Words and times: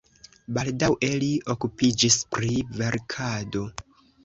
Baldaŭe 0.53 1.09
li 1.25 1.27
okupiĝis 1.55 2.19
pri 2.33 2.51
verkado. 2.83 3.67